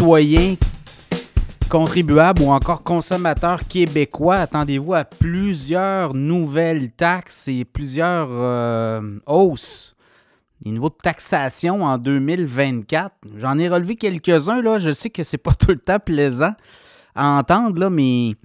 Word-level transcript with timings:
citoyens 0.00 0.56
contribuables 1.68 2.40
ou 2.40 2.48
encore 2.48 2.82
consommateurs 2.82 3.68
québécois, 3.68 4.36
attendez-vous 4.36 4.94
à 4.94 5.04
plusieurs 5.04 6.14
nouvelles 6.14 6.90
taxes 6.90 7.48
et 7.48 7.66
plusieurs 7.66 8.28
euh, 8.30 9.18
hausses 9.26 9.94
des 10.62 10.70
niveaux 10.70 10.88
de 10.88 10.96
taxation 11.02 11.84
en 11.84 11.98
2024. 11.98 13.14
J'en 13.36 13.58
ai 13.58 13.68
relevé 13.68 13.96
quelques-uns, 13.96 14.62
là. 14.62 14.78
Je 14.78 14.90
sais 14.90 15.10
que 15.10 15.22
c'est 15.22 15.36
pas 15.36 15.52
tout 15.58 15.68
le 15.68 15.78
temps 15.78 15.98
plaisant 15.98 16.54
à 17.14 17.38
entendre, 17.38 17.78
là, 17.78 17.90
mais 17.90 18.28
il 18.28 18.36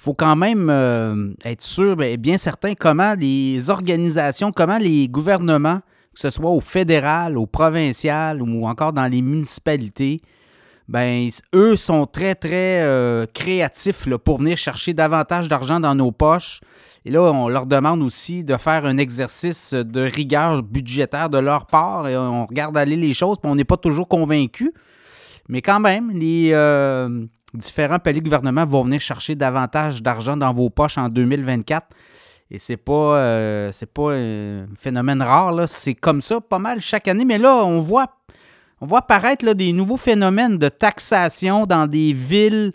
faut 0.00 0.14
quand 0.14 0.34
même 0.34 0.68
euh, 0.68 1.32
être 1.44 1.62
sûr, 1.62 2.02
et 2.02 2.16
bien 2.16 2.38
certain, 2.38 2.74
comment 2.74 3.14
les 3.14 3.70
organisations, 3.70 4.50
comment 4.50 4.78
les 4.78 5.06
gouvernements, 5.08 5.78
que 6.12 6.18
ce 6.18 6.30
soit 6.30 6.50
au 6.50 6.60
fédéral, 6.60 7.38
au 7.38 7.46
provincial 7.46 8.42
ou 8.42 8.66
encore 8.66 8.92
dans 8.92 9.06
les 9.06 9.22
municipalités, 9.22 10.20
ben, 10.88 11.30
eux 11.54 11.76
sont 11.76 12.06
très, 12.06 12.34
très 12.34 12.82
euh, 12.82 13.26
créatifs 13.32 14.06
pour 14.24 14.38
venir 14.38 14.56
chercher 14.56 14.92
davantage 14.92 15.48
d'argent 15.48 15.80
dans 15.80 15.94
nos 15.94 16.12
poches. 16.12 16.60
Et 17.06 17.10
là, 17.10 17.22
on 17.22 17.48
leur 17.48 17.66
demande 17.66 18.02
aussi 18.02 18.44
de 18.44 18.56
faire 18.56 18.86
un 18.86 18.96
exercice 18.96 19.74
de 19.74 20.00
rigueur 20.00 20.62
budgétaire 20.62 21.28
de 21.30 21.38
leur 21.38 21.66
part. 21.66 22.08
Et 22.08 22.16
on 22.16 22.46
regarde 22.46 22.76
aller 22.76 22.96
les 22.96 23.14
choses, 23.14 23.38
puis 23.38 23.50
on 23.50 23.54
n'est 23.54 23.64
pas 23.64 23.76
toujours 23.76 24.08
convaincu. 24.08 24.72
Mais 25.48 25.60
quand 25.60 25.80
même, 25.80 26.10
les 26.10 26.50
euh, 26.52 27.26
différents 27.52 27.98
paliers 27.98 28.20
de 28.20 28.24
gouvernement 28.24 28.64
vont 28.64 28.84
venir 28.84 29.00
chercher 29.00 29.34
davantage 29.34 30.02
d'argent 30.02 30.36
dans 30.36 30.52
vos 30.52 30.70
poches 30.70 30.98
en 30.98 31.08
2024. 31.08 31.88
Et 32.50 32.58
c'est 32.58 32.76
pas, 32.76 33.16
euh, 33.16 33.72
pas 33.92 34.14
un 34.14 34.66
phénomène 34.76 35.22
rare, 35.22 35.66
c'est 35.66 35.94
comme 35.94 36.20
ça 36.20 36.40
pas 36.40 36.58
mal 36.58 36.80
chaque 36.80 37.08
année. 37.08 37.24
Mais 37.24 37.38
là, 37.38 37.64
on 37.64 37.80
voit 37.80 38.08
on 38.80 38.86
voit 38.86 39.00
apparaître 39.00 39.52
des 39.54 39.72
nouveaux 39.72 39.96
phénomènes 39.96 40.58
de 40.58 40.68
taxation 40.68 41.66
dans 41.66 41.86
des 41.86 42.12
villes. 42.12 42.72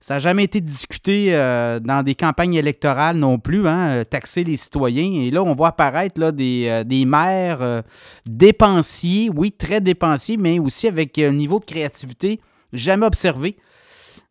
Ça 0.00 0.14
n'a 0.14 0.20
jamais 0.20 0.44
été 0.44 0.60
discuté 0.60 1.34
euh, 1.34 1.80
dans 1.80 2.04
des 2.04 2.14
campagnes 2.14 2.54
électorales 2.54 3.16
non 3.16 3.38
plus, 3.38 3.66
hein, 3.66 3.90
euh, 3.90 4.04
taxer 4.04 4.44
les 4.44 4.56
citoyens. 4.56 5.22
Et 5.22 5.30
là, 5.30 5.42
on 5.42 5.54
voit 5.54 5.68
apparaître 5.68 6.20
là, 6.20 6.30
des, 6.30 6.66
euh, 6.68 6.84
des 6.84 7.04
maires 7.04 7.82
dépensiers, 8.24 9.30
oui, 9.34 9.50
très 9.50 9.80
dépensiers, 9.80 10.36
mais 10.36 10.60
aussi 10.60 10.86
avec 10.86 11.18
un 11.18 11.32
niveau 11.32 11.58
de 11.58 11.64
créativité 11.64 12.38
jamais 12.72 13.06
observé. 13.06 13.56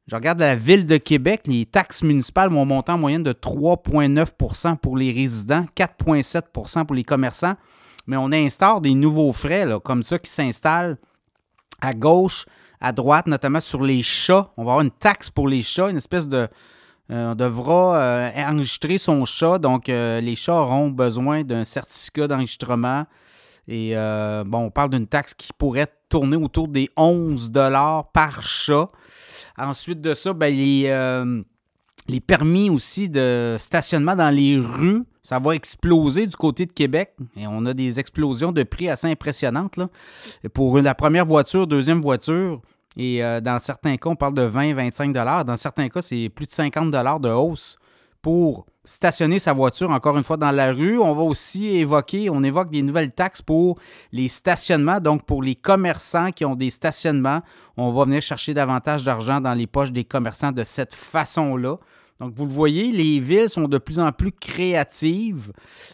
Je 0.08 0.16
regarde 0.16 0.40
la 0.40 0.56
ville 0.56 0.86
de 0.86 0.96
Québec, 0.96 1.42
les 1.48 1.66
taxes 1.66 2.02
municipales 2.02 2.50
vont 2.50 2.66
monter 2.66 2.94
en 2.94 2.98
moyenne 2.98 3.24
de 3.24 3.34
3,9% 3.34 4.78
pour 4.78 4.96
les 4.96 5.12
résidents, 5.12 5.66
4,7% 5.76 6.86
pour 6.86 6.96
les 6.96 7.04
commerçants. 7.04 7.56
Mais 8.08 8.18
on 8.18 8.32
instaure 8.32 8.82
des 8.82 8.94
nouveaux 8.94 9.34
frais, 9.34 9.66
là, 9.66 9.80
comme 9.80 10.02
ça, 10.02 10.18
qui 10.18 10.32
s'installent 10.32 10.98
à 11.82 11.94
gauche, 11.94 12.46
à 12.80 12.92
droite, 12.92 13.28
notamment 13.28 13.60
sur 13.60 13.84
les 13.84 14.02
chats. 14.02 14.52
On 14.58 14.64
va 14.64 14.72
avoir 14.72 14.82
une 14.82 14.92
taxe 14.92 15.30
pour 15.30 15.48
les 15.48 15.62
chats, 15.62 15.90
une 15.90 15.98
espèce 15.98 16.28
de. 16.28 16.48
Euh, 17.10 17.32
on 17.32 17.36
devra 17.36 17.98
euh, 17.98 18.32
enregistrer 18.36 18.98
son 18.98 19.24
chat. 19.26 19.60
Donc, 19.60 19.88
euh, 19.88 20.20
les 20.20 20.36
chats 20.36 20.56
auront 20.56 20.90
besoin 20.90 21.44
d'un 21.44 21.64
certificat 21.64 22.28
d'enregistrement. 22.28 23.06
Et 23.70 23.96
bon, 24.46 24.60
on 24.60 24.72
parle 24.72 24.92
d'une 24.92 25.08
taxe 25.08 25.34
qui 25.34 25.50
pourrait 25.58 25.92
tourner 26.08 26.38
autour 26.38 26.70
des 26.70 26.90
11 26.96 27.52
par 28.14 28.42
chat. 28.42 28.88
Ensuite 29.58 30.00
de 30.00 30.14
ça, 30.14 30.32
ben, 30.32 30.56
les 30.56 30.88
les 32.08 32.20
permis 32.20 32.70
aussi 32.70 33.10
de 33.10 33.56
stationnement 33.60 34.16
dans 34.16 34.30
les 34.30 34.58
rues, 34.58 35.04
ça 35.24 35.40
va 35.40 35.56
exploser 35.56 36.26
du 36.26 36.36
côté 36.36 36.66
de 36.66 36.72
Québec. 36.72 37.14
Et 37.36 37.48
on 37.48 37.66
a 37.66 37.74
des 37.74 38.00
explosions 38.00 38.52
de 38.52 38.64
prix 38.64 38.90
assez 38.90 39.08
impressionnantes. 39.08 39.80
Pour 40.54 40.80
la 40.80 40.96
première 40.96 41.26
voiture, 41.26 41.68
deuxième 41.68 42.02
voiture, 42.02 42.62
et 42.96 43.24
euh, 43.24 43.40
dans 43.42 43.60
certains 43.60 43.96
cas, 43.98 44.10
on 44.10 44.16
parle 44.16 44.34
de 44.34 44.50
20-25 44.50 45.44
Dans 45.44 45.58
certains 45.58 45.88
cas, 45.88 46.02
c'est 46.02 46.30
plus 46.30 46.48
de 46.48 46.52
50 46.52 46.92
de 46.92 47.30
hausse 47.30 47.78
pour 48.22 48.66
stationner 48.84 49.38
sa 49.38 49.54
voiture, 49.54 49.92
encore 49.92 50.18
une 50.18 50.24
fois, 50.24 50.38
dans 50.38 50.52
la 50.52 50.72
rue. 50.72 50.98
On 50.98 51.14
va 51.14 51.22
aussi 51.22 51.68
évoquer, 51.68 52.30
on 52.30 52.42
évoque 52.42 52.72
des 52.72 52.82
nouvelles 52.82 53.12
taxes 53.12 53.42
pour 53.42 53.78
les 54.12 54.28
stationnements. 54.28 55.00
Donc, 55.00 55.26
pour 55.26 55.44
les 55.44 55.56
commerçants 55.56 56.32
qui 56.32 56.46
ont 56.46 56.56
des 56.56 56.70
stationnements, 56.70 57.42
on 57.76 57.92
va 57.92 58.06
venir 58.06 58.22
chercher 58.22 58.54
davantage 58.54 59.04
d'argent 59.04 59.42
dans 59.42 59.54
les 59.54 59.68
poches 59.68 59.92
des 59.92 60.06
commerçants 60.06 60.52
de 60.52 60.64
cette 60.64 60.96
façon-là. 60.96 61.78
Donc, 62.20 62.34
vous 62.36 62.46
le 62.46 62.52
voyez, 62.52 62.92
les 62.92 63.20
villes 63.20 63.50
sont 63.50 63.68
de 63.68 63.78
plus 63.78 64.00
en 64.00 64.12
plus 64.12 64.32
créatives, 64.32 65.52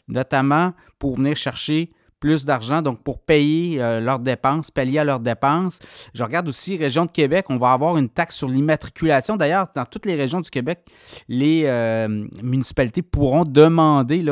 notamment 0.08 0.74
pour 1.00 1.18
venir 1.18 1.36
chercher 1.36 1.92
plus 2.24 2.46
d'argent, 2.46 2.82
donc 2.82 3.04
pour 3.04 3.20
payer 3.20 3.84
euh, 3.84 4.00
leurs 4.00 4.20
dépenses, 4.20 4.72
pallier 4.72 5.00
à 5.00 5.04
leurs 5.04 5.20
dépenses. 5.20 5.80
Je 6.14 6.24
regarde 6.24 6.48
aussi 6.48 6.78
région 6.78 7.06
de 7.06 7.12
Québec, 7.12 7.48
on 7.50 7.58
va 7.58 7.74
avoir 7.74 7.98
une 7.98 8.08
taxe 8.08 8.38
sur 8.38 8.48
l'immatriculation. 8.48 9.36
D'ailleurs, 9.36 9.68
dans 9.76 9.84
toutes 9.84 10.06
les 10.06 10.16
régions 10.16 10.40
du 10.40 10.50
Québec, 10.50 10.86
les 11.28 11.64
euh, 11.66 12.08
municipalités 12.42 13.02
pourront 13.02 13.44
demander 13.44 14.24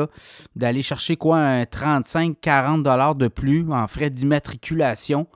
d'aller 0.56 0.80
chercher 0.80 1.16
quoi, 1.16 1.36
un 1.36 1.64
35-40 1.64 2.82
dollars 2.82 3.14
de 3.14 3.28
plus 3.28 3.70
en 3.70 3.86
frais 3.86 4.08
d'immatriculation. 4.08 5.26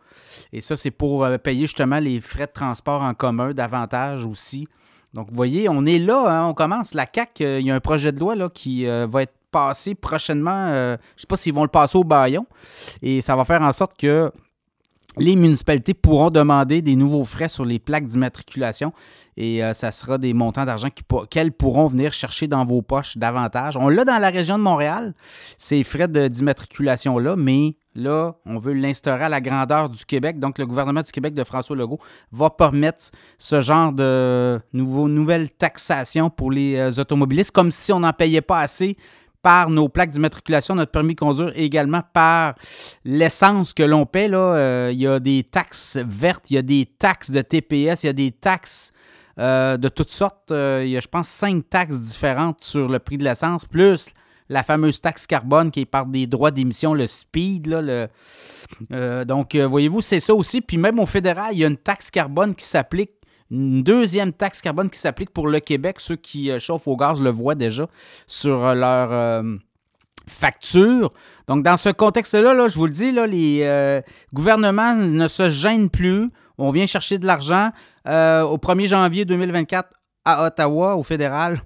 Et 0.50 0.62
ça, 0.62 0.78
c'est 0.78 0.90
pour 0.90 1.24
euh, 1.24 1.36
payer 1.36 1.66
justement 1.66 1.98
les 1.98 2.22
frais 2.22 2.46
de 2.46 2.52
transport 2.52 3.02
en 3.02 3.12
commun 3.12 3.52
davantage 3.52 4.24
aussi. 4.24 4.66
Donc, 5.14 5.28
vous 5.30 5.36
voyez, 5.36 5.68
on 5.68 5.84
est 5.86 5.98
là, 5.98 6.24
hein, 6.28 6.46
on 6.48 6.54
commence. 6.54 6.94
La 6.94 7.06
CAC, 7.06 7.40
il 7.40 7.62
y 7.62 7.70
a 7.70 7.74
un 7.74 7.80
projet 7.80 8.12
de 8.12 8.20
loi 8.20 8.34
là, 8.34 8.48
qui 8.48 8.84
va 8.84 9.22
être 9.22 9.32
passer 9.56 9.94
prochainement. 9.94 10.66
Euh, 10.68 10.96
je 10.98 11.14
ne 11.14 11.20
sais 11.20 11.26
pas 11.26 11.36
s'ils 11.36 11.54
vont 11.54 11.62
le 11.62 11.68
passer 11.68 11.96
au 11.96 12.04
baillon. 12.04 12.46
Et 13.00 13.22
ça 13.22 13.34
va 13.36 13.44
faire 13.44 13.62
en 13.62 13.72
sorte 13.72 13.96
que 13.98 14.30
les 15.18 15.36
municipalités 15.36 15.94
pourront 15.94 16.30
demander 16.30 16.82
des 16.82 16.96
nouveaux 16.96 17.24
frais 17.24 17.48
sur 17.48 17.64
les 17.64 17.78
plaques 17.78 18.06
d'immatriculation 18.06 18.92
et 19.36 19.62
euh, 19.62 19.72
ça 19.72 19.90
sera 19.90 20.18
des 20.18 20.32
montants 20.32 20.64
d'argent 20.64 20.88
qu'elles 21.30 21.52
pourront 21.52 21.88
venir 21.88 22.12
chercher 22.12 22.46
dans 22.46 22.64
vos 22.64 22.82
poches 22.82 23.16
davantage. 23.16 23.76
On 23.76 23.88
l'a 23.88 24.04
dans 24.04 24.18
la 24.18 24.30
région 24.30 24.58
de 24.58 24.62
Montréal, 24.62 25.14
ces 25.58 25.84
frais 25.84 26.08
d'immatriculation-là, 26.08 27.36
mais 27.36 27.76
là, 27.94 28.36
on 28.46 28.58
veut 28.58 28.72
l'instaurer 28.72 29.24
à 29.24 29.28
la 29.28 29.40
grandeur 29.40 29.88
du 29.88 30.04
Québec. 30.04 30.38
Donc, 30.38 30.58
le 30.58 30.66
gouvernement 30.66 31.02
du 31.02 31.12
Québec 31.12 31.34
de 31.34 31.44
François 31.44 31.76
Legault 31.76 31.98
va 32.32 32.50
permettre 32.50 33.10
ce 33.38 33.60
genre 33.60 33.92
de 33.92 34.58
nouveau, 34.72 35.08
nouvelle 35.08 35.50
taxation 35.50 36.30
pour 36.30 36.50
les 36.50 36.76
euh, 36.76 37.00
automobilistes, 37.00 37.50
comme 37.50 37.72
si 37.72 37.92
on 37.92 38.00
n'en 38.00 38.12
payait 38.12 38.42
pas 38.42 38.60
assez 38.60 38.96
par 39.42 39.70
nos 39.70 39.88
plaques 39.88 40.10
d'immatriculation, 40.10 40.74
notre 40.74 40.92
permis 40.92 41.14
de 41.14 41.20
conduire, 41.20 41.52
également 41.54 42.02
par 42.12 42.54
l'essence 43.04 43.72
que 43.72 43.82
l'on 43.82 44.06
paie. 44.06 44.28
Là, 44.28 44.38
euh, 44.38 44.90
il 44.92 44.98
y 45.00 45.06
a 45.06 45.20
des 45.20 45.44
taxes 45.44 45.98
vertes, 46.06 46.50
il 46.50 46.54
y 46.54 46.58
a 46.58 46.62
des 46.62 46.86
taxes 46.86 47.30
de 47.30 47.40
TPS, 47.40 48.02
il 48.02 48.06
y 48.06 48.10
a 48.10 48.12
des 48.12 48.32
taxes 48.32 48.92
euh, 49.38 49.76
de 49.76 49.88
toutes 49.88 50.10
sortes. 50.10 50.50
Euh, 50.50 50.82
il 50.84 50.90
y 50.90 50.96
a, 50.96 51.00
je 51.00 51.08
pense, 51.08 51.28
cinq 51.28 51.68
taxes 51.68 52.00
différentes 52.00 52.62
sur 52.62 52.88
le 52.88 52.98
prix 52.98 53.18
de 53.18 53.24
l'essence, 53.24 53.64
plus 53.64 54.10
la 54.48 54.62
fameuse 54.62 55.00
taxe 55.00 55.26
carbone 55.26 55.72
qui 55.72 55.80
est 55.80 55.86
par 55.86 56.06
des 56.06 56.28
droits 56.28 56.52
d'émission, 56.52 56.94
le 56.94 57.08
speed. 57.08 57.66
Là, 57.66 58.06
donc, 59.24 59.56
voyez-vous, 59.56 60.00
c'est 60.00 60.20
ça 60.20 60.34
aussi. 60.34 60.60
Puis 60.60 60.78
même 60.78 61.00
au 61.00 61.06
fédéral, 61.06 61.48
il 61.52 61.58
y 61.58 61.64
a 61.64 61.66
une 61.66 61.76
taxe 61.76 62.12
carbone 62.12 62.54
qui 62.54 62.64
s'applique 62.64 63.10
une 63.50 63.82
deuxième 63.82 64.32
taxe 64.32 64.60
carbone 64.60 64.90
qui 64.90 64.98
s'applique 64.98 65.30
pour 65.30 65.48
le 65.48 65.60
Québec. 65.60 66.00
Ceux 66.00 66.16
qui 66.16 66.50
euh, 66.50 66.58
chauffent 66.58 66.88
au 66.88 66.96
gaz 66.96 67.20
le 67.20 67.30
voient 67.30 67.54
déjà 67.54 67.86
sur 68.26 68.64
euh, 68.64 68.74
leur 68.74 69.12
euh, 69.12 69.56
facture. 70.26 71.12
Donc, 71.46 71.62
dans 71.62 71.76
ce 71.76 71.90
contexte-là, 71.90 72.68
je 72.68 72.74
vous 72.76 72.86
le 72.86 72.92
dis, 72.92 73.12
là, 73.12 73.26
les 73.26 74.02
gouvernements 74.34 74.96
ne 74.96 75.28
se 75.28 75.50
gênent 75.50 75.90
plus. 75.90 76.28
On 76.58 76.70
vient 76.70 76.86
chercher 76.86 77.18
de 77.18 77.26
l'argent. 77.26 77.70
au 78.06 78.58
1er 78.58 78.86
janvier 78.86 79.24
2024, 79.24 79.90
à 80.24 80.44
Ottawa, 80.46 80.96
au 80.96 81.04
fédéral, 81.04 81.62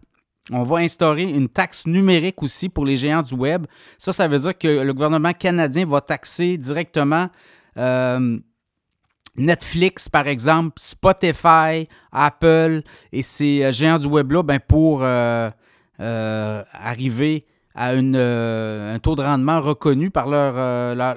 on 0.51 0.65
va 0.65 0.79
instaurer 0.79 1.23
une 1.23 1.49
taxe 1.49 1.87
numérique 1.87 2.43
aussi 2.43 2.69
pour 2.69 2.85
les 2.85 2.97
géants 2.97 3.23
du 3.23 3.35
Web. 3.35 3.67
Ça, 3.97 4.13
ça 4.13 4.29
veut 4.29 4.39
dire 4.39 4.59
que 4.59 4.69
le 4.69 4.93
gouvernement 4.93 5.33
canadien 5.33 5.87
va 5.87 6.03
taxer 6.03 6.59
directement 6.59 7.31
Netflix, 9.37 10.09
par 10.09 10.27
exemple, 10.27 10.75
Spotify, 10.79 11.89
Apple 12.13 12.83
et 13.13 13.23
ces 13.23 13.63
euh, 13.63 13.73
géants 13.73 13.99
du 13.99 14.07
web-là, 14.07 14.43
ben, 14.43 14.61
pour 14.61 15.01
euh, 15.03 15.51
euh, 16.01 16.63
arriver 16.73 17.45
à 17.75 17.91
un 17.91 18.99
taux 18.99 19.15
de 19.15 19.23
rendement 19.23 19.61
reconnu 19.61 20.11
par 20.11 20.27
leurs 20.27 20.95
leur, 20.97 21.17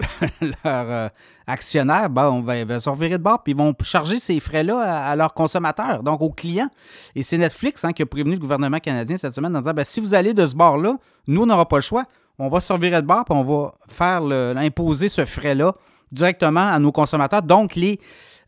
actionnaires, 1.47 2.09
ben, 2.09 2.29
on 2.29 2.41
va, 2.41 2.63
va 2.63 2.77
de 2.77 3.17
bord 3.17 3.41
puis 3.43 3.53
ils 3.53 3.57
vont 3.57 3.73
charger 3.83 4.19
ces 4.19 4.39
frais-là 4.39 4.79
à, 4.79 5.15
leurs 5.15 5.33
consommateurs, 5.33 6.03
donc 6.03 6.21
aux 6.21 6.29
clients. 6.29 6.69
Et 7.15 7.23
c'est 7.23 7.39
Netflix 7.39 7.83
hein, 7.83 7.91
qui 7.91 8.03
a 8.03 8.05
prévenu 8.05 8.35
le 8.35 8.39
gouvernement 8.39 8.79
canadien 8.79 9.17
cette 9.17 9.33
semaine 9.33 9.55
en 9.55 9.59
disant 9.59 9.73
ben, 9.73 9.83
si 9.83 9.99
vous 9.99 10.13
allez 10.13 10.33
de 10.33 10.45
ce 10.45 10.55
bord-là, 10.55 10.95
nous, 11.27 11.41
on 11.41 11.45
n'aura 11.47 11.67
pas 11.67 11.77
le 11.77 11.81
choix. 11.81 12.05
On 12.39 12.49
va 12.49 12.59
se 12.59 12.71
de 12.71 13.01
bord 13.01 13.25
puis 13.25 13.35
on 13.35 13.43
va 13.43 13.73
faire 13.89 14.21
imposer 14.57 15.09
ce 15.09 15.25
frais-là 15.25 15.73
directement 16.13 16.71
à 16.71 16.79
nos 16.79 16.91
consommateurs. 16.91 17.41
Donc, 17.41 17.75
les 17.75 17.99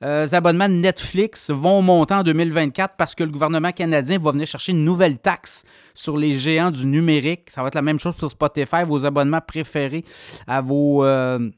euh, 0.03 0.27
abonnements 0.31 0.67
Netflix 0.67 1.50
vont 1.50 1.81
monter 1.81 2.13
en 2.13 2.23
2024 2.23 2.95
parce 2.97 3.15
que 3.15 3.23
le 3.23 3.29
gouvernement 3.29 3.71
canadien 3.71 4.19
va 4.19 4.31
venir 4.31 4.47
chercher 4.47 4.71
une 4.73 4.83
nouvelle 4.83 5.17
taxe 5.17 5.63
sur 5.94 6.17
les 6.17 6.38
géants 6.38 6.71
du 6.71 6.85
numérique. 6.85 7.50
Ça 7.50 7.62
va 7.62 7.69
être 7.69 7.75
la 7.75 7.81
même 7.81 8.00
chose 8.00 8.15
sur 8.15 8.29
Spotify, 8.29 8.83
vos 8.85 9.06
abonnements 9.06 9.41
préférés 9.41 10.06
à 10.47 10.62
vos... 10.62 11.03
Euh, 11.06 11.50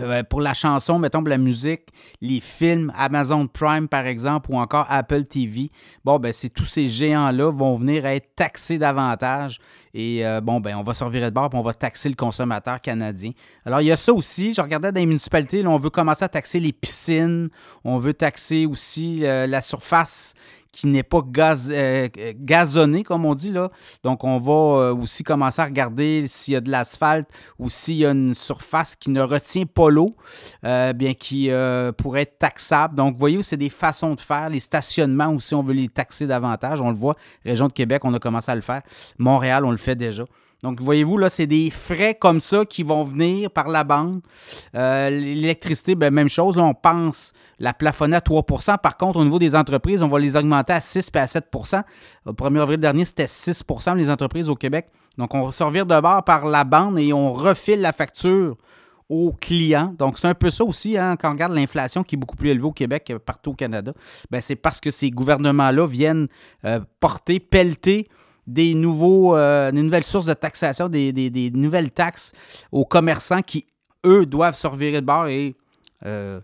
Euh, 0.00 0.22
pour 0.22 0.40
la 0.40 0.52
chanson, 0.52 0.98
mettons 0.98 1.20
pour 1.20 1.28
la 1.28 1.38
musique, 1.38 1.88
les 2.20 2.40
films, 2.40 2.92
Amazon 2.96 3.46
Prime 3.46 3.88
par 3.88 4.06
exemple, 4.06 4.50
ou 4.50 4.58
encore 4.58 4.86
Apple 4.90 5.24
TV, 5.24 5.70
bon, 6.04 6.18
ben 6.18 6.32
c'est 6.32 6.50
tous 6.50 6.66
ces 6.66 6.88
géants-là 6.88 7.50
vont 7.50 7.76
venir 7.76 8.04
être 8.04 8.34
taxés 8.36 8.78
davantage. 8.78 9.58
Et 9.94 10.26
euh, 10.26 10.42
bon, 10.42 10.60
ben 10.60 10.76
on 10.76 10.82
va 10.82 10.92
se 10.92 11.02
revirer 11.02 11.30
de 11.30 11.34
bord 11.34 11.48
et 11.50 11.56
on 11.56 11.62
va 11.62 11.72
taxer 11.72 12.10
le 12.10 12.14
consommateur 12.14 12.80
canadien. 12.82 13.30
Alors, 13.64 13.80
il 13.80 13.86
y 13.86 13.92
a 13.92 13.96
ça 13.96 14.12
aussi. 14.12 14.52
Je 14.52 14.60
regardais 14.60 14.92
dans 14.92 15.00
les 15.00 15.06
municipalités, 15.06 15.62
là, 15.62 15.70
on 15.70 15.78
veut 15.78 15.88
commencer 15.88 16.24
à 16.24 16.28
taxer 16.28 16.60
les 16.60 16.72
piscines, 16.72 17.48
on 17.82 17.98
veut 17.98 18.12
taxer 18.12 18.66
aussi 18.66 19.24
euh, 19.24 19.46
la 19.46 19.62
surface 19.62 20.34
qui 20.76 20.88
n'est 20.88 21.02
pas 21.02 21.22
gaz, 21.26 21.72
euh, 21.74 22.08
gazonné, 22.14 23.02
comme 23.02 23.24
on 23.24 23.34
dit. 23.34 23.50
Là. 23.50 23.70
Donc, 24.04 24.24
on 24.24 24.38
va 24.38 24.52
euh, 24.52 24.94
aussi 24.94 25.24
commencer 25.24 25.62
à 25.62 25.64
regarder 25.64 26.26
s'il 26.26 26.52
y 26.52 26.56
a 26.56 26.60
de 26.60 26.70
l'asphalte 26.70 27.30
ou 27.58 27.70
s'il 27.70 27.96
y 27.96 28.04
a 28.04 28.10
une 28.10 28.34
surface 28.34 28.94
qui 28.94 29.10
ne 29.10 29.22
retient 29.22 29.64
pas 29.64 29.88
l'eau, 29.88 30.14
euh, 30.64 30.92
bien 30.92 31.14
qui 31.14 31.50
pourrait 31.96 32.22
être 32.22 32.38
taxable. 32.38 32.94
Donc, 32.94 33.16
voyez, 33.16 33.42
c'est 33.42 33.56
des 33.56 33.70
façons 33.70 34.14
de 34.14 34.20
faire. 34.20 34.50
Les 34.50 34.60
stationnements 34.60 35.32
aussi, 35.32 35.54
on 35.54 35.62
veut 35.62 35.72
les 35.72 35.88
taxer 35.88 36.26
davantage. 36.26 36.82
On 36.82 36.90
le 36.90 36.98
voit, 36.98 37.16
région 37.44 37.68
de 37.68 37.72
Québec, 37.72 38.04
on 38.04 38.12
a 38.12 38.18
commencé 38.18 38.50
à 38.50 38.54
le 38.54 38.60
faire. 38.60 38.82
Montréal, 39.18 39.64
on 39.64 39.70
le 39.70 39.78
fait 39.78 39.96
déjà. 39.96 40.24
Donc, 40.62 40.80
voyez-vous, 40.80 41.18
là, 41.18 41.28
c'est 41.28 41.46
des 41.46 41.70
frais 41.70 42.14
comme 42.14 42.40
ça 42.40 42.64
qui 42.64 42.82
vont 42.82 43.04
venir 43.04 43.50
par 43.50 43.68
la 43.68 43.84
banque. 43.84 44.22
Euh, 44.74 45.10
l'électricité, 45.10 45.94
ben, 45.94 46.12
même 46.12 46.28
chose. 46.28 46.56
Là, 46.56 46.64
on 46.64 46.74
pense 46.74 47.32
la 47.58 47.74
plafonner 47.74 48.16
à 48.16 48.20
3% 48.20 48.78
Par 48.78 48.96
contre, 48.96 49.18
au 49.20 49.24
niveau 49.24 49.38
des 49.38 49.54
entreprises, 49.54 50.02
on 50.02 50.08
va 50.08 50.18
les 50.18 50.36
augmenter 50.36 50.72
à 50.72 50.80
6 50.80 51.10
et 51.14 51.18
à 51.18 51.26
7% 51.26 51.82
Au 52.24 52.32
1er 52.32 52.60
avril 52.60 52.78
dernier, 52.78 53.04
c'était 53.04 53.26
6% 53.26 53.96
les 53.96 54.08
entreprises 54.10 54.48
au 54.48 54.54
Québec. 54.54 54.88
Donc, 55.18 55.34
on 55.34 55.44
va 55.44 55.52
servir 55.52 55.84
de 55.84 56.00
bord 56.00 56.24
par 56.24 56.46
la 56.46 56.64
bande 56.64 56.98
et 56.98 57.12
on 57.12 57.32
refile 57.32 57.80
la 57.80 57.92
facture 57.92 58.56
aux 59.08 59.32
clients. 59.32 59.94
Donc, 59.98 60.18
c'est 60.18 60.26
un 60.26 60.34
peu 60.34 60.50
ça 60.50 60.64
aussi, 60.64 60.96
hein, 60.98 61.16
quand 61.16 61.28
on 61.28 61.32
regarde 61.32 61.52
l'inflation 61.52 62.02
qui 62.02 62.16
est 62.16 62.18
beaucoup 62.18 62.36
plus 62.36 62.50
élevée 62.50 62.64
au 62.64 62.72
Québec 62.72 63.04
que 63.06 63.14
partout 63.14 63.50
au 63.50 63.54
Canada. 63.54 63.92
Ben, 64.30 64.40
c'est 64.40 64.56
parce 64.56 64.80
que 64.80 64.90
ces 64.90 65.10
gouvernements-là 65.10 65.86
viennent 65.86 66.28
euh, 66.64 66.80
porter, 66.98 67.40
pelleter 67.40 68.08
des, 68.46 68.74
nouveaux, 68.74 69.36
euh, 69.36 69.70
des 69.72 69.82
nouvelles 69.82 70.04
sources 70.04 70.26
de 70.26 70.34
taxation, 70.34 70.88
des, 70.88 71.50
nouvelles 71.54 71.90
taxes 71.90 72.32
aux 72.72 72.84
commerçants 72.84 73.42
qui, 73.42 73.66
eux, 74.04 74.26
doivent 74.26 74.56
se 74.56 74.66
revirer 74.66 75.00
de 75.00 75.06
bord 75.06 75.26
et 75.26 75.56
euh, 76.04 76.40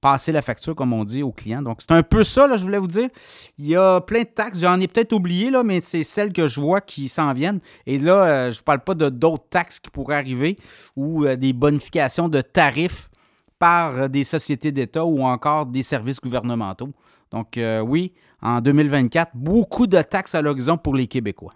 passer 0.00 0.32
la 0.32 0.42
facture, 0.42 0.74
comme 0.74 0.92
on 0.92 1.04
dit, 1.04 1.22
aux 1.22 1.32
clients. 1.32 1.62
Donc, 1.62 1.80
c'est 1.80 1.92
un 1.92 2.02
peu 2.02 2.24
ça, 2.24 2.46
là, 2.46 2.56
je 2.56 2.62
voulais 2.62 2.78
vous 2.78 2.86
dire. 2.86 3.08
Il 3.58 3.66
y 3.66 3.76
a 3.76 4.00
plein 4.00 4.20
de 4.20 4.28
taxes. 4.28 4.60
J'en 4.60 4.80
ai 4.80 4.88
peut-être 4.88 5.12
oublié, 5.12 5.50
là, 5.50 5.62
mais 5.62 5.80
c'est 5.80 6.04
celles 6.04 6.32
que 6.32 6.48
je 6.48 6.60
vois 6.60 6.80
qui 6.80 7.08
s'en 7.08 7.32
viennent. 7.32 7.60
Et 7.86 7.98
là, 7.98 8.24
euh, 8.24 8.50
je 8.50 8.60
ne 8.60 8.62
parle 8.62 8.80
pas 8.80 8.94
de 8.94 9.08
d'autres 9.08 9.48
taxes 9.50 9.80
qui 9.80 9.90
pourraient 9.90 10.16
arriver 10.16 10.56
ou 10.96 11.26
des 11.26 11.52
bonifications 11.52 12.28
de 12.28 12.40
tarifs 12.40 13.10
par 13.58 14.08
des 14.08 14.22
sociétés 14.22 14.70
d'État 14.70 15.04
ou 15.04 15.22
encore 15.22 15.66
des 15.66 15.82
services 15.82 16.20
gouvernementaux. 16.20 16.90
Donc, 17.30 17.58
oui, 17.84 18.12
en 18.42 18.60
2024, 18.60 19.32
beaucoup 19.34 19.86
de 19.86 20.00
taxes 20.02 20.34
à 20.34 20.42
l'horizon 20.42 20.78
pour 20.78 20.94
les 20.94 21.06
Québécois. 21.06 21.54